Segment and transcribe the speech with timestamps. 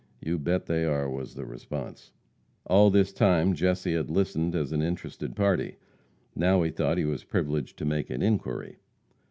[0.19, 2.11] "You bet they are," was the response.
[2.65, 5.77] All this time Jesse had listened as an interested party.
[6.35, 8.77] Now he thought he was privileged to make an inquiry.